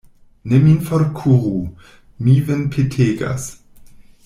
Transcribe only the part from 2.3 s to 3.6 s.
vin petegas.